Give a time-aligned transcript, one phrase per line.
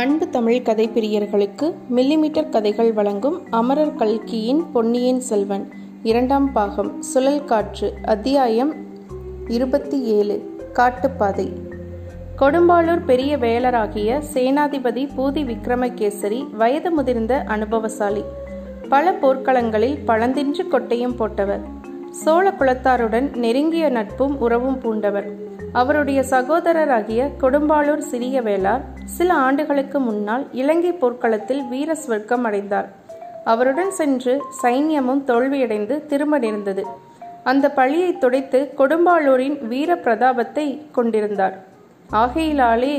[0.00, 5.72] அன்பு தமிழ் கதை பிரியர்களுக்கு மில்லிமீட்டர் கதைகள் வழங்கும் அமரர் கல்கியின் பொன்னியின் செல்வன்.
[6.02, 8.74] இரண்டாம் பாகம் சுழல் காற்று அத்தியாயம்
[9.48, 11.52] இருபத்தி ஏழு காட்டுப்பாதை.
[12.38, 18.24] கொடும்பாளூர் பெரிய வேலராகிய சேனாதிபதி பூதி விக்ரமகேசரி வயது முதிர்ந்த அனுபவசாலி.
[18.88, 21.60] பல போர்க்களங்களில் பழந்தின்று கொட்டையும் போட்டவர்.
[22.10, 25.48] சோழ குலத்தாருடன் நெருங்கிய நட்பும் உறவும் பூண்டவர்.
[25.72, 32.88] அவருடைய சகோதரராகிய கொடும்பாளூர் சிறிய வேளார் சில ஆண்டுகளுக்கு முன்னால் இலங்கை போர்க்களத்தில் வீர ஸ்வர்க்கம் அடைந்தார்.
[33.44, 36.84] அவருடன் சென்று சைன்யமும் தோல்வியடைந்து திரும்ப நேர்ந்தது
[37.44, 41.54] அந்த பழியை துடைத்து கொடும்பாளூரின் வீர பிரதாபத்தை கொண்டிருந்தார்.
[42.12, 42.94] ஆகையிலாலே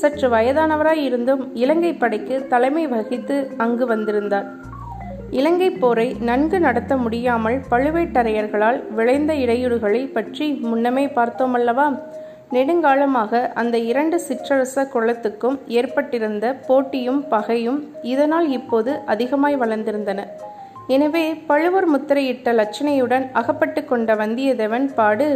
[0.00, 4.48] சற்று வயதானவராய் இருந்தும் இலங்கை படைக்கு தலைமை வகித்து அங்கு வந்திருந்தார்.
[5.38, 11.86] இலங்கை போரை நன்கு நடத்த முடியாமல் பழுவேட்டரையர்களால் விளைந்த இடையூறுகளை பற்றி முன்னமே பார்த்தோமல்லவா?
[12.54, 17.80] நெடுங்காலமாக அந்த இரண்டு சிற்றரச குலத்துக்கும் ஏற்பட்டிருந்த போட்டியும் பகையும்
[18.12, 20.26] இதனால் இப்போது அதிகமாய் வளர்ந்திருந்தன.
[20.96, 25.28] எனவே பழுவூர் முத்திரையிட்ட லட்சணையுடன் அகப்பட்டு கொண்ட வந்தியத்தேவன் பாடு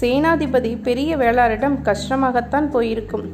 [0.00, 3.26] சேனாதிபதி பெரிய வேளாரிடம் கஷ்டமாகத்தான் போயிருக்கும்.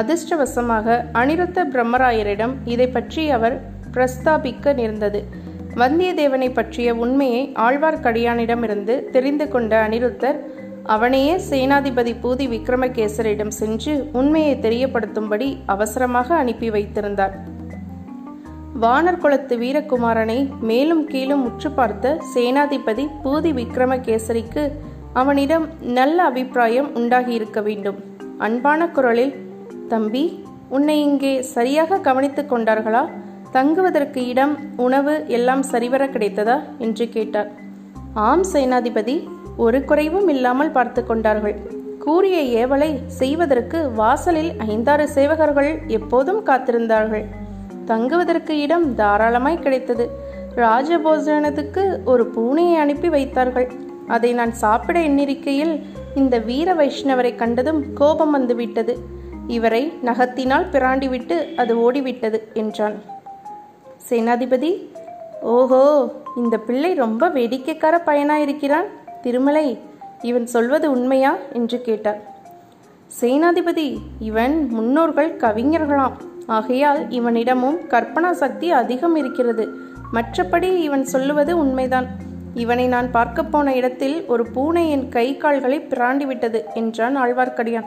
[0.00, 3.56] அதிர்ஷ்டவசமாக அனிருத்த பிரம்மராயரிடம் இதை பற்றி அவர்
[3.96, 5.20] பிரஸ்தாபிக்க நேர்ந்தது.
[5.80, 10.38] வந்தியத்தேவனை பற்றிய உண்மையை ஆழ்வார்க்கடியானிடமிருந்து தெரிந்து கொண்ட அனிருத்தர்
[10.94, 17.34] அவனையே சேனாதிபதி பூதி விக்ரமகேசரிடம் சென்று உண்மையை தெரியப்படுத்தும்படி அவசரமாக அனுப்பி வைத்திருந்தார்.
[18.80, 24.64] வானர் குலத்து வீரகுமாரனை மேலும் கீழும் உற்று பார்த்த சேனாதிபதி பூதி விக்ரமகேசரிக்கு
[25.12, 25.66] அவனிடம்
[25.98, 27.98] நல்ல அபிப்பிராயம் உண்டாகியிருக்க வேண்டும்.
[28.38, 29.36] அன்பான குரலில்
[29.88, 30.24] தம்பி
[30.68, 33.04] உன்னை இங்கே சரியாக கவனித்துக் கொண்டார்களா?
[33.52, 36.62] தங்குவதற்கு இடம் உணவு எல்லாம் சரிவர கிடைத்ததா?
[36.78, 37.50] என்று கேட்டார்.
[38.14, 41.56] ஆம் சேனாதிபதி ஒரு குறைவும் இல்லாமல் பார்த்து கொண்டார்கள்.
[41.98, 47.24] கூறிய ஏவலை செய்வதற்கு வாசலில் ஐந்தாறு சேவகர்கள் எப்போதும் காத்திருந்தார்கள்.
[47.84, 50.10] தங்குவதற்கு இடம் தாராளமாய் கிடைத்தது.
[50.56, 53.70] ராஜபோஜனத்துக்கு ஒரு பூனையை அனுப்பி வைத்தார்கள்.
[54.06, 58.98] அதை நான் சாப்பிட எண்ணிருக்கையில் இந்த வீர வைஷ்ணவரை கண்டதும் கோபம் வந்துவிட்டது.
[59.46, 63.14] இவரை நகத்தினால் பிராண்டிவிட்டு அது ஓடிவிட்டது என்றான்.
[64.08, 64.88] சேனாதிபதி
[65.40, 68.86] ஓஹோ இந்த பிள்ளை ரொம்ப வேடிக்கைக்கார பயனாயிருக்கிறான்.
[69.22, 69.78] திருமலை
[70.22, 71.36] இவன் சொல்வது உண்மையா?
[71.52, 72.20] என்று கேட்டார்.
[73.20, 76.12] சேனாதிபதி இவன் முன்னோர்கள் கவிஞர்களாம்.
[76.46, 79.68] ஆகையால் இவனிடமும் கற்பனா சக்தி அதிகம் இருக்கிறது.
[80.12, 82.06] மற்றபடி இவன் சொல்லுவது உண்மைதான்.
[82.54, 87.86] இவனை நான் பார்க்க போன இடத்தில் ஒரு பூனை என் கை கால்களை பிராண்டிவிட்டது என்றான் ஆழ்வார்க்கடியான்.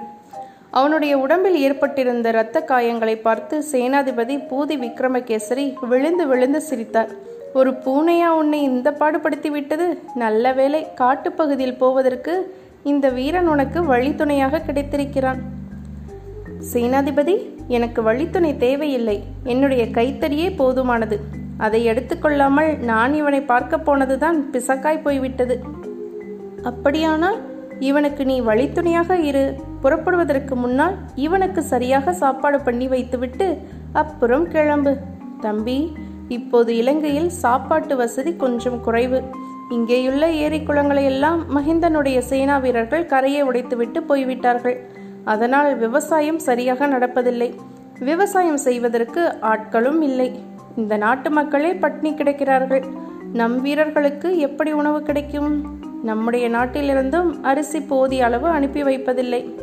[0.72, 7.12] அவனுடைய உடம்பில் ஏற்பட்டிருந்த இரத்த காயங்களை பார்த்து சேனாதிபதி பூதி விக்ரமகேசரி விழுந்து விழுந்து சிரித்தார்.
[7.54, 10.00] ஒரு பூனையா உன்னை இந்த பாடுபடுத்தி விட்டது?
[10.16, 15.40] நல்ல வேலை காட்டுப்பகுதியில் போவதற்கு இந்த வீரன் உனக்கு வழித்துணையாக கிடைத்திருக்கிறான்.
[16.74, 17.36] சேனாதிபதி
[17.68, 19.24] எனக்கு வழித்துணை தேவையில்லை.
[19.44, 21.20] என்னுடைய கைத்தறியே போதுமானது.
[21.58, 25.60] அதை எடுத்துக்கொள்ளாமல் நான் இவனை பார்க்க போனதுதான் பிசக்காய் போய்விட்டது.
[26.64, 27.40] அப்படியானால்
[27.80, 29.62] இவனுக்கு நீ வழித்துணையாக இரு.
[29.82, 33.58] புறப்படுவதற்கு முன்னால் இவனுக்கு சரியாக சாப்பாடு பண்ணி வைத்துவிட்டு
[33.94, 34.98] அப்புறம் கிளம்பு.
[35.42, 35.94] தம்பி
[36.28, 39.22] இப்போது இலங்கையில் சாப்பாட்டு வசதி கொஞ்சம் குறைவு.
[39.70, 44.78] இங்கேயுள்ள ஏரி குளங்களை எல்லாம் மஹிந்தனுடைய சேனா வீரர்கள் கரையை உடைத்துவிட்டு போய்விட்டார்கள்.
[45.24, 47.56] அதனால் விவசாயம் சரியாக நடப்பதில்லை.
[48.00, 50.40] விவசாயம் செய்வதற்கு ஆட்களும் இல்லை.
[50.76, 52.86] இந்த நாட்டு மக்களே பட்னி கிடக்கிறார்கள்.
[53.34, 55.78] நம் வீரர்களுக்கு எப்படி உணவு கிடைக்கும்?
[56.04, 59.56] நம்முடைய நாட்டிலிருந்தும் அரிசி போதிய அளவு அனுப்பி வைப்பதில்லை.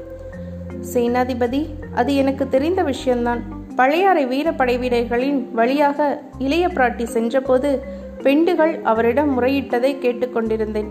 [0.95, 3.43] சேனாதிபதி அது எனக்கு தெரிந்த விஷயம்தான்.
[3.77, 7.83] பழையாறை வீரப்படை வீரர்களின் வழியாக இளைய பிராட்டி சென்றபோது
[8.23, 10.87] பெண்டுகள் அவரிடம் முறையிட்டதை கேட்டுக்கொண்டிருந்தேன்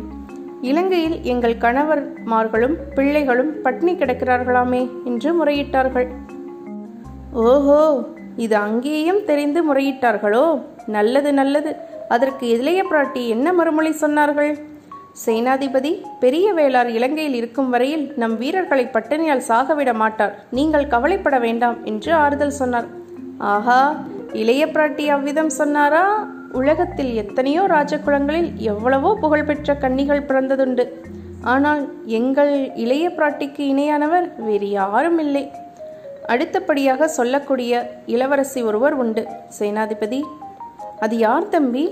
[0.61, 6.07] இலங்கையில் எங்கள் கணவர்மார்களும் பிள்ளைகளும் பட்னி கிடக்கிறார்களாமே என்று முறையிட்டார்கள்.
[7.34, 10.61] ஓஹோ இது அங்கேயும் தெரிந்து முறையிட்டார்களோ?
[10.88, 11.75] நல்லது நல்லது.
[12.09, 14.55] அதற்கு இளைய பிராட்டி என்ன மறுமொழி சொன்னார்கள்?
[15.23, 20.34] சேனாதிபதி பெரிய வேளார் இலங்கையில் இருக்கும் வரையில் நம் வீரர்களை பட்டினியால் சாகவிட மாட்டார்.
[20.51, 22.87] நீங்கள் கவலைப்பட வேண்டாம் என்று ஆறுதல் சொன்னார்.
[23.37, 23.79] ஆஹா
[24.31, 26.28] இளைய பிராட்டி அவ்விதம் சொன்னாரா?
[26.51, 30.85] உலகத்தில் எத்தனையோ ராஜகுலங்களில் எவ்வளவோ புகழ்பெற்ற கன்னிகள் பிறந்ததுண்டு.
[31.41, 31.81] ஆனால்
[32.19, 35.45] எங்கள் இளைய பிராட்டிக்கு இணையானவர் வேறு யாரும் இல்லை.
[36.28, 37.73] அடுத்தபடியாக சொல்லக்கூடிய
[38.05, 39.28] இளவரசி ஒருவர் உண்டு.
[39.59, 40.22] சேனாதிபதி
[40.99, 41.84] அது யார் தம்பி?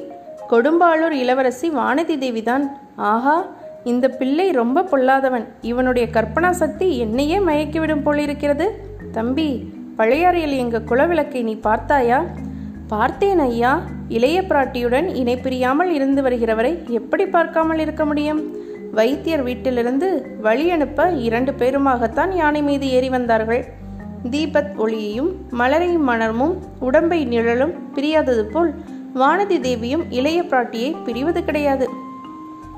[0.50, 2.66] கொடும்பாளூர் இளவரசி வானதி தேவிதான்.
[2.96, 3.46] ஆஹா
[3.84, 5.46] இந்த பிள்ளை ரொம்ப பொல்லாதவன்.
[5.62, 8.86] இவனுடைய கற்பனா சக்தி என்னையே மயக்கிவிடும் போலிருக்கிறது.
[9.12, 12.26] தம்பி பழையாறையில் எங்க குலவிளக்கை நீ பார்த்தாயா?
[12.88, 13.82] பார்த்தேன் ஐயா.
[14.10, 18.56] இளைய பிராட்டியுடன் இணை பிரியாமல் இருந்து வருகிறவரை எப்படி பார்க்காமல் இருக்க முடியும்?
[18.92, 23.66] வைத்தியர் வீட்டிலிருந்து வழி அனுப்ப இரண்டு பேருமாகத்தான் யானை மீது ஏறி வந்தார்கள்.
[24.32, 28.74] தீபத் ஒளியையும் மலரையும் மணமும் உடம்பை நிழலும் பிரியாதது போல்
[29.16, 31.90] வானதி தேவியும் இளைய பிராட்டியை பிரிவது கிடையாது.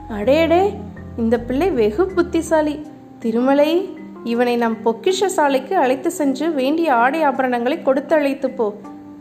[0.10, 0.74] அடேடே
[1.18, 2.86] இந்த பிள்ளை வெகு புத்திசாலி.
[3.20, 8.74] திருமலை இவனை நம் பொக்கிஷ சாலைக்கு அழைத்து சென்று வேண்டிய ஆடை ஆபரணங்களை கொடுத்து அழைத்து போ.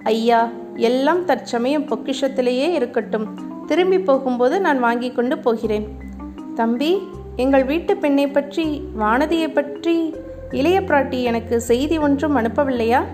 [0.02, 3.26] ஐயா எல்லாம் தற்சமயம் பொக்கிஷத்திலேயே இருக்கட்டும்.
[3.66, 5.96] திரும்பி போகும்போது நான் வாங்கி கொண்டு போகிறேன்.
[6.54, 10.14] தம்பி எங்கள் வீட்டு பெண்ணை பற்றி வானதியை பற்றி
[10.50, 13.04] இளைய பிராட்டி எனக்கு செய்தி ஒன்றும் அனுப்பவில்லையா?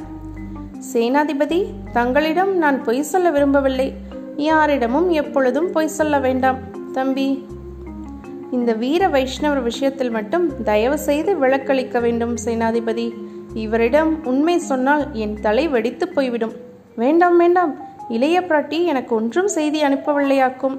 [0.93, 3.95] சேனாதிபதி தங்களிடம் நான் பொய் சொல்ல விரும்பவில்லை.
[4.37, 6.59] யாரிடமும் எப்பொழுதும் பொய் சொல்ல வேண்டாம்.
[6.93, 7.47] தம்பி
[8.51, 13.13] இந்த வீர வைஷ்ணவர் விஷயத்தில் மட்டும் தயவு செய்து விளக்களிக்க வேண்டும் சேனாதிபதி.
[13.55, 16.53] இவரிடம் உண்மை சொன்னால் என் தலை வெடித்து போய்விடும்.
[16.97, 17.73] வேண்டாம் வேண்டாம்.
[18.09, 20.77] இளைய பிராட்டி எனக்கு ஒன்றும் செய்தி அனுப்பவில்லையாக்கும்.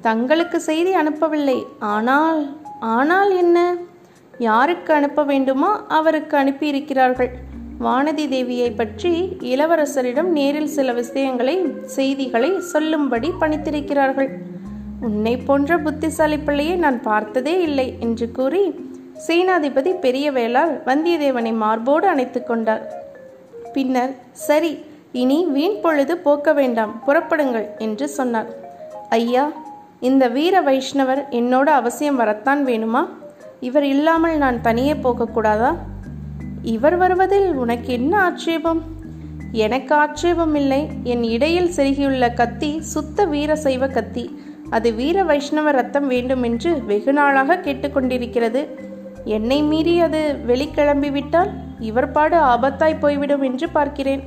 [0.00, 1.58] தங்களுக்கு செய்தி அனுப்பவில்லை.
[1.78, 2.40] ஆனால்
[2.80, 3.74] ஆனால் என்ன?
[4.38, 7.30] யாருக்கு அனுப்ப வேண்டுமோ அவருக்கு அனுப்பியிருக்கிறார்கள்.
[7.80, 14.30] வானதி தேவியை பற்றி இளவரசரிடம் நேரில் சில விஷயங்களை செய்திகளை சொல்லும்படி பணித்திருக்கிறார்கள்.
[15.08, 18.62] உன்னை போன்ற புத்திசாலி பிள்ளையை நான் பார்த்ததே இல்லை என்று கூறி
[19.26, 22.84] சேனாதிபதி பெரிய வேளால் வந்தியத்தேவனை மார்போடு அணைத்து கொண்டார்.
[23.74, 24.12] பின்னர்
[24.46, 24.72] சரி
[25.22, 28.50] இனி வீண் பொழுது போக்க வேண்டாம் புறப்படுங்கள் என்று சொன்னார்.
[29.18, 29.44] ஐயா
[30.08, 33.02] இந்த வீர வைஷ்ணவர் என்னோட அவசியம் வரத்தான் வேணுமா?
[33.68, 35.70] இவர் இல்லாமல் நான் தனியே போகக்கூடாதா
[36.74, 38.82] இவர் வருவதில் உனக்கு என்ன ஆட்சேபம்?
[39.64, 40.80] எனக்கு ஆட்சேபம் இல்லை.
[41.12, 44.24] என் இடையில் செருகியுள்ள கத்தி சுத்த வீர சைவ கத்தி.
[44.70, 48.66] அது வீர வைஷ்ணவ ரத்தம் வேண்டும் என்று வெகு நாளாக கேட்டுக்கொண்டிருக்கிறது.
[49.24, 54.22] என்னை மீறி அது வெளிக்கிளம்பிவிட்டால் இவர் பாடு ஆபத்தாய் போய்விடும் என்று பார்க்கிறேன்.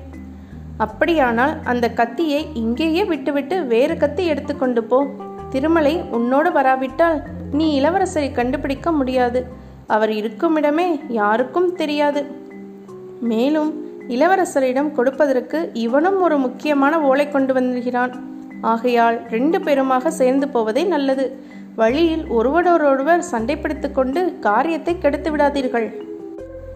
[0.78, 5.06] அப்படியானால் அந்த கத்தியை இங்கேயே விட்டுவிட்டு வேறு கத்தி எடுத்துக்கொண்டு போ.
[5.50, 7.22] திருமலை உன்னோடு வராவிட்டால்
[7.52, 9.48] நீ இளவரசரை கண்டுபிடிக்க முடியாது.
[9.88, 12.26] அவர் இருக்குமிடமே யாருக்கும் தெரியாது.
[13.22, 18.29] மேலும் இளவரசரிடம் கொடுப்பதற்கு இவனும் ஒரு முக்கியமான ஓலை கொண்டு வந்திருக்கிறான்.
[18.62, 21.40] ஆகையால் ரெண்டு பேருமாக சேர்ந்து போவதே நல்லது.
[21.76, 23.62] வழியில் ஒருவரோடொருவர் சண்டை
[23.92, 25.90] கொண்டு காரியத்தை கெடுத்து விடாதீர்கள்.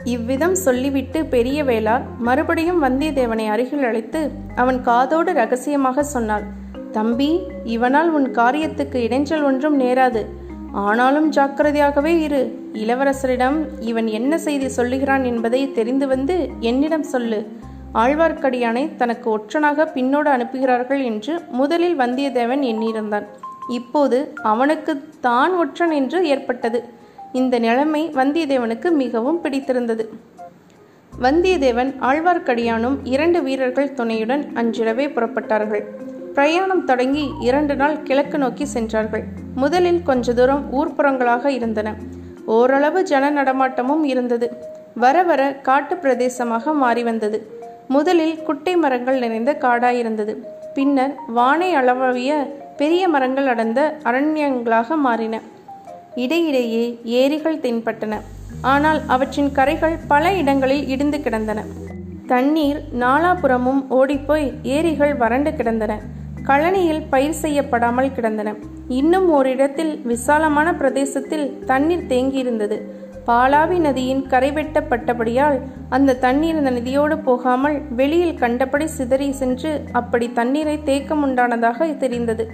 [0.04, 6.44] இவ்விதம் சொல்லிவிட்டு பெரிய வேளார் மறுபடியும் வந்தியத்தேவனை அருகில் அழைத்து அவன் காதோடு ரகசியமாக சொன்னாள்
[6.92, 10.26] தம்பி இவனால் உன் காரியத்துக்கு இடைஞ்சல் ஒன்றும் நேராது.
[10.72, 12.70] ஆனாலும் ஜாக்கிரதையாகவே இரு.
[12.74, 17.48] இளவரசரிடம் இவன் என்ன செய்தி சொல்லுகிறான் என்பதை தெரிந்து வந்து என்னிடம் சொல்லு.
[18.02, 23.26] ஆழ்வார்க்கடியானை தனக்கு ஒற்றனாக பின்னோடு அனுப்புகிறார்கள் என்று முதலில் வந்தியத்தேவன் எண்ணியிருந்தான்.
[23.70, 26.84] இப்போது அவனுக்கு தான் ஒற்றன் என்று ஏற்பட்டது.
[27.32, 30.10] இந்த நிலைமை வந்தியத்தேவனுக்கு மிகவும் பிடித்திருந்தது.
[31.22, 35.84] வந்தியத்தேவன் ஆழ்வார்க்கடியானும் இரண்டு வீரர்கள் துணையுடன் அன்றிரவே புறப்பட்டார்கள்.
[36.34, 39.24] பிரயாணம் தொடங்கி இரண்டு நாள் கிழக்கு நோக்கி சென்றார்கள்.
[39.56, 41.96] முதலில் கொஞ்ச தூரம் ஊர்ப்புறங்களாக இருந்தன.
[42.46, 44.48] ஓரளவு ஜன நடமாட்டமும் இருந்தது.
[44.96, 47.38] வர வர காட்டு பிரதேசமாக மாறி வந்தது.
[47.88, 50.36] முதலில் குட்டை மரங்கள் நிறைந்த காடாயிருந்தது.
[50.74, 55.42] பின்னர் வானை அளவிய பெரிய மரங்கள் அடர்ந்த அரண்யங்களாக மாறின.
[56.16, 58.22] இடையிடையே ஏரிகள் தென்பட்டன.
[58.62, 61.64] ஆனால் அவற்றின் கரைகள் பல இடங்களில் இடிந்து கிடந்தன.
[62.28, 66.00] தண்ணீர் நாலாபுறமும் ஓடிப்போய் ஏரிகள் வறண்டு கிடந்தன.
[66.44, 68.54] கழனியில் பயிர் செய்யப்படாமல் கிடந்தன.
[68.88, 72.82] இன்னும் ஓரிடத்தில் விசாலமான பிரதேசத்தில் தண்ணீர் தேங்கியிருந்தது.
[73.28, 75.58] பாலாவி நதியின் கரை வெட்டப்பட்டபடியால்
[75.90, 82.46] அந்த தண்ணீர் அந்த நதியோடு போகாமல் வெளியில் கண்டபடி சிதறி சென்று அப்படி தண்ணீரை தேக்கம் உண்டானதாக தெரிந்தது.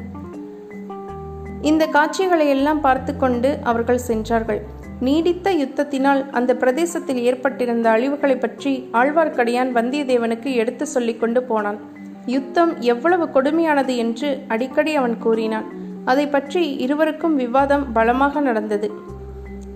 [1.62, 4.62] இந்த காட்சிகளை எல்லாம் பார்த்து கொண்டு அவர்கள் சென்றார்கள்.
[5.00, 11.80] நீடித்த யுத்தத்தினால் அந்த பிரதேசத்தில் ஏற்பட்டிருந்த அழிவுகளை பற்றி ஆழ்வார்க்கடியான் வந்தியத்தேவனுக்கு எடுத்து சொல்லிக் கொண்டு போனான்.
[12.26, 15.70] யுத்தம் எவ்வளவு கொடுமையானது என்று அடிக்கடி அவன் கூறினான்.
[16.06, 18.90] அதை பற்றி இருவருக்கும் விவாதம் பலமாக நடந்தது.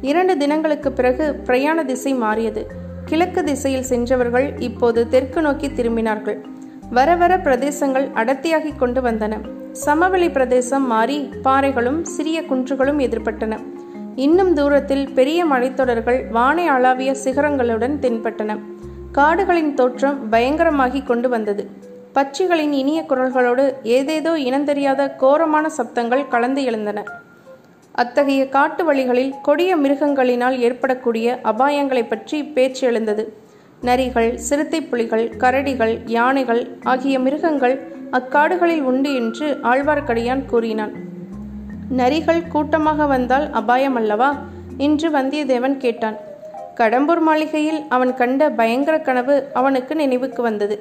[0.10, 2.62] இரண்டு தினங்களுக்கு பிறகு பிரயாண திசை மாறியது.
[3.06, 6.38] கிழக்கு திசையில் சென்றவர்கள் இப்போது தெற்கு நோக்கி திரும்பினார்கள்.
[6.90, 9.40] வர வர பிரதேசங்கள் அடர்த்தியாகி கொண்டு வந்தன.
[9.72, 13.60] சமவெளி பிரதேசம் மாறி பாறைகளும் சிறிய குன்றுகளும் எதிர்பட்டன.
[14.16, 18.60] இன்னும் தூரத்தில் பெரிய மலைத்தொடர்கள் வானை அளாவிய சிகரங்களுடன் தென்பட்டன.
[19.12, 21.66] காடுகளின் தோற்றம் பயங்கரமாகி கொண்டு வந்தது.
[22.14, 27.04] பட்சிகளின் இனிய குரல்களோடு ஏதேதோ இனந்தெரியாத கோரமான சப்தங்கள் கலந்து எழுந்தன.
[27.96, 33.24] அத்தகைய காட்டு வழிகளில் கொடிய மிருகங்களினால் ஏற்படக்கூடிய அபாயங்களை பற்றி பேச்சு எழுந்தது
[33.82, 37.76] நரிகள் சிறுத்தை புலிகள் கரடிகள் யானைகள் ஆகிய மிருகங்கள்
[38.12, 40.94] அக்காடுகளில் உண்டு என்று ஆழ்வார்க்கடியான் கூறினான்.
[41.98, 44.30] நரிகள் கூட்டமாக வந்தால் அபாயம் அல்லவா?
[44.78, 46.18] என்று வந்தியத்தேவன் கேட்டான்.
[46.76, 50.76] கடம்பூர் மாளிகையில் அவன் கண்ட பயங்கர கனவு அவனுக்கு நினைவுக்கு வந்தது.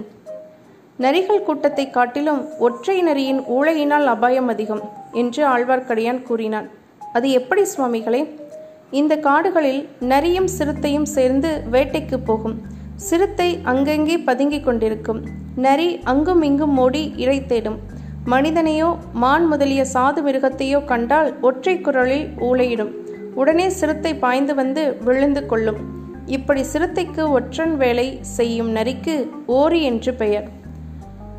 [0.99, 6.69] நரிகள் கூட்டத்தை காட்டிலும் ஒற்றை நரியின் ஊழையினால் அபாயம் அதிகம் என்று ஆழ்வார்க்கடியான் கூறினான்.
[7.12, 8.23] அது எப்படி சுவாமிகளே?
[8.90, 12.57] இந்த காடுகளில் நரியும் சிறுத்தையும் சேர்ந்து வேட்டைக்கு போகும்.
[13.09, 15.21] சிறுத்தை அங்கங்கே பதுங்கிக் கொண்டிருக்கும்.
[15.66, 17.78] நரி அங்கும் இங்கும் ஓடி இறை தேடும்.
[18.26, 22.92] மனிதனையோ மான் முதலிய சாது மிருகத்தையோ கண்டால் ஒற்றை குரலில் ஊளையிடும்.
[23.35, 25.81] உடனே சிறுத்தை பாய்ந்து வந்து விழுந்து கொள்ளும்.
[26.26, 29.16] இப்படி சிறுத்தைக்கு ஒற்றன் வேலை செய்யும் நரிக்கு
[29.47, 30.49] ஓரி என்று பெயர்.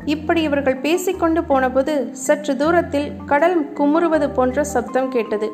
[0.04, 5.50] இப்படி இவர்கள் பேசிக்கொண்டு போனபோது சற்று தூரத்தில் கடல் குமுறுவது போன்ற சப்தம் கேட்டது.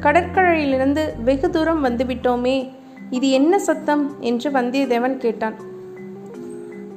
[0.00, 2.70] கடற்கரையிலிருந்து வெகு தூரம் வந்துவிட்டோமே
[3.10, 5.54] இது என்ன சத்தம் என்று வந்தியத்தேவன் கேட்டான்.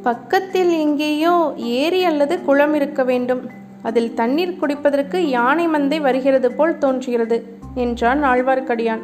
[0.02, 3.50] பக்கத்தில் எங்கேயோ ஏரி அல்லது குளம் இருக்க வேண்டும்.
[3.82, 9.04] அதில் தண்ணீர் குடிப்பதற்கு யானை மந்தை வருகிறது போல் தோன்றுகிறது என்றான் ஆழ்வார்க்கடியான்.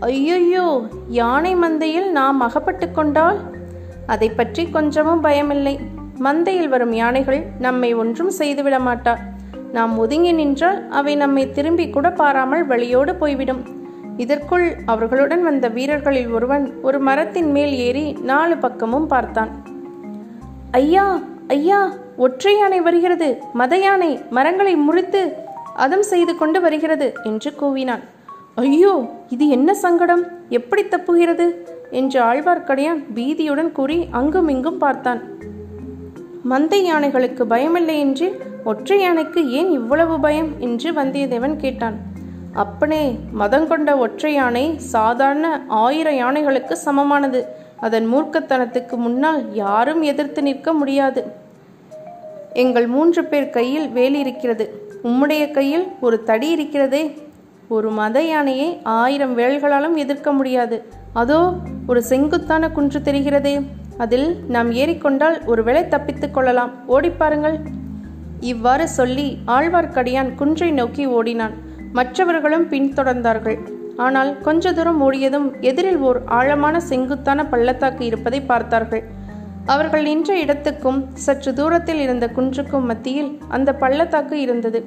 [0.00, 3.40] ஐயையோ யானை மந்தையில் நாம் அகப்பட்டு கொண்டால்?
[4.06, 5.78] அதை பற்றி கொஞ்சமும் பயமில்லை.
[6.20, 9.16] மந்தையில் வரும் யானைகள் நம்மை ஒன்றும் செய்துவிட மாட்டா
[9.72, 13.62] நாம் ஒதுங்கி நின்றால் அவை நம்மை திரும்பி கூட பாராமல் வழியோடு போய்விடும்.
[14.16, 19.50] இதற்குள் அவர்களுடன் வந்த வீரர்களில் ஒருவன் ஒரு மரத்தின் மேல் ஏறி நாலு பக்கமும் பார்த்தான்.
[20.70, 23.38] ஐயா ஐயா ஒற்றை யானை வருகிறது.
[23.52, 25.32] மத யானை மரங்களை முறித்து
[25.74, 28.00] அதம் செய்து கொண்டு வருகிறது என்று கூவினான்.
[28.54, 30.24] ஐயோ இது என்ன சங்கடம்?
[30.48, 31.56] எப்படி தப்புகிறது?
[31.90, 35.22] என்று ஆழ்வார்க்கடியான் பீதியுடன் கூறி அங்கும் இங்கும் பார்த்தான்.
[36.50, 40.60] மந்தை யானைகளுக்கு பயமில்லை என்று ஒற்றை யானைக்கு ஏன் இவ்வளவு பயம்?
[40.60, 41.96] என்று வந்தியத்தேவன் கேட்டான்.
[42.52, 47.46] அப்பனே மதங்கொண்ட ஒற்றை யானை சாதாரண ஆயிரம் யானைகளுக்கு சமமானது.
[47.80, 51.32] அதன் மூர்க்கத்தனத்துக்கு முன்னால் யாரும் எதிர்த்து நிற்க முடியாது.
[52.52, 54.86] எங்கள் மூன்று பேர் கையில் வேலி இருக்கிறது.
[55.04, 57.30] உம்முடைய கையில் ஒரு தடி இருக்கிறதே.
[57.68, 60.84] ஒரு மத யானையை ஆயிரம் வேல்களாலும் எதிர்க்க முடியாது.
[61.12, 61.52] அதோ
[61.86, 63.62] ஒரு செங்குத்தான குன்று தெரிகிறதே.
[63.98, 66.70] அதில் நாம் ஏறிக்கொண்டால் ஒருவேளை தப்பித்துக் கொள்ளலாம்.
[66.88, 67.58] ஓடிப்பாருங்கள்
[68.40, 71.52] இவ்வாறு சொல்லி ஆழ்வார்க்கடியான் குன்றை நோக்கி ஓடினான்.
[71.92, 73.58] மற்றவர்களும் பின்தொடர்ந்தார்கள்.
[73.96, 79.02] ஆனால் கொஞ்ச தூரம் ஓடியதும் எதிரில் ஓர் ஆழமான செங்குத்தான பள்ளத்தாக்கு இருப்பதை பார்த்தார்கள்.
[79.64, 84.86] அவர்கள் நின்ற இடத்துக்கும் சற்று தூரத்தில் இருந்த குன்றுக்கும் மத்தியில் அந்த பள்ளத்தாக்கு இருந்தது.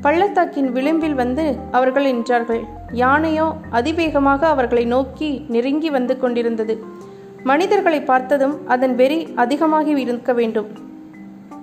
[0.00, 2.64] பள்ளத்தாக்கின் விளிம்பில் வந்து அவர்கள் நின்றார்கள்.
[2.92, 6.84] யானையோ அதிவேகமாக அவர்களை நோக்கி நெருங்கி வந்து கொண்டிருந்தது.
[7.44, 10.68] மனிதர்களை பார்த்ததும் அதன் வெறி அதிகமாகி இருக்க வேண்டும்.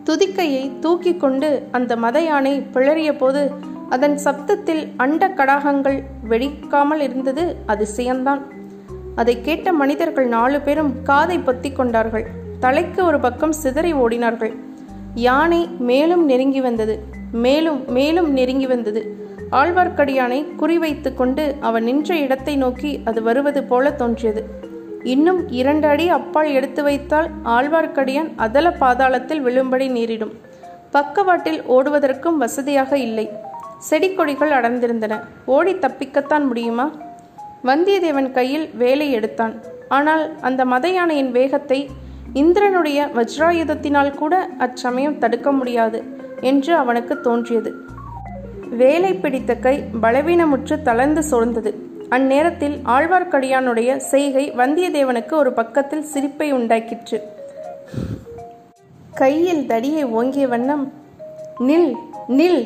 [0.03, 3.51] துதிக்கையை தூக்கி கொண்டு அந்த மத யானை பிளறிய போது
[3.89, 8.41] அதன் சப்தத்தில் அண்ட கடாகங்கள் வெடிக்காமல் இருந்தது அதிசயம்தான்.
[9.15, 12.25] அதை கேட்ட மனிதர்கள் நாலு பேரும் காதை பொத்தி கொண்டார்கள்.
[12.59, 14.53] தலைக்கு ஒரு பக்கம் சிதறி ஓடினார்கள்.
[15.13, 17.03] யானை மேலும் நெருங்கி வந்தது.
[17.31, 19.17] மேலும் மேலும் நெருங்கி வந்தது.
[19.51, 24.67] ஆழ்வார்க்கடியானை குறிவைத்து கொண்டு அவன் நின்ற இடத்தை நோக்கி அது வருவது போல தோன்றியது.
[25.03, 30.33] இன்னும் இரண்டு அடி அப்பால் எடுத்து வைத்தால் ஆழ்வார்க்கடியான் அதல பாதாளத்தில் விழும்படி நேரிடும்.
[30.91, 33.29] பக்கவாட்டில் ஓடுவதற்கும் வசதியாக இல்லை.
[33.77, 35.19] செடி கொடிகள் அடர்ந்திருந்தன.
[35.45, 36.91] ஓடி தப்பிக்கத்தான் முடியுமா?
[37.63, 39.53] வந்தியத்தேவன் கையில் வேலை எடுத்தான்.
[39.87, 41.89] ஆனால் அந்த மத யானையின் வேகத்தை
[42.33, 46.03] இந்திரனுடைய வஜ்ராயுதத்தினால் கூட அச்சமயம் தடுக்க முடியாது
[46.41, 47.73] என்று அவனுக்கு தோன்றியது.
[48.69, 51.88] வேலை பிடித்த கை பலவீனமுற்று தளர்ந்து சோர்ந்தது.
[52.11, 57.17] அந்நேரத்தில் ஆழ்வார்க்கடியானுடைய செய்கை வந்தியத்தேவனுக்கு ஒரு பக்கத்தில் சிரிப்பை உண்டாக்கிற்று.
[59.13, 60.93] கையில் தடியை ஓங்கிய வண்ணம்
[61.59, 61.91] நில்
[62.27, 62.61] நில்!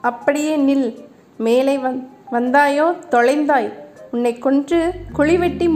[0.00, 0.88] அப்படியே நில்!
[1.36, 1.98] மேலே வந்
[2.30, 2.94] வந்தாயோ?
[3.10, 3.70] தொலைந்தாய்!
[4.10, 4.80] உன்னை கொன்று
[5.18, 5.68] குழிவெட்டி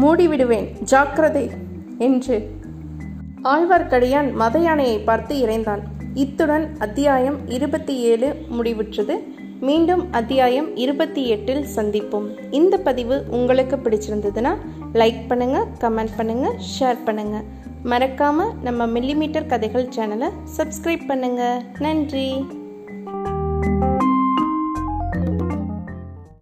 [0.00, 0.68] மூடிவிடுவேன்!
[0.82, 1.50] ஜாக்கிரதை!
[1.98, 2.36] என்று
[3.44, 5.82] ஆழ்வார்க்கடியான் மத யானையை பார்த்து இறைந்தான்.
[6.14, 9.14] இத்துடன் அத்தியாயம் இருபத்தி ஏழு முடிவுற்றது.
[9.60, 12.26] மீண்டும் அத்தியாயம் இருபத்தி எட்டில் சந்திப்போம்.
[12.50, 14.56] இந்த பதிவு உங்களுக்கு பிடிச்சிருந்ததுன்னா
[14.92, 17.42] லைக் பண்ணுங்க கமெண்ட் பண்ணுங்க ஷேர் பண்ணுங்க.
[17.84, 21.62] மறக்காம நம்ம மில்லிமீட்டர் கதைகள் சேனலை சப்ஸ்கிரைப் பண்ணுங்க.
[21.78, 22.46] நன்றி.